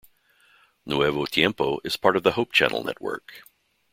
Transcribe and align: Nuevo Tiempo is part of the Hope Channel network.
Nuevo 0.83 1.27
Tiempo 1.27 1.77
is 1.83 1.95
part 1.95 2.15
of 2.15 2.23
the 2.23 2.31
Hope 2.31 2.51
Channel 2.51 2.83
network. 2.83 3.43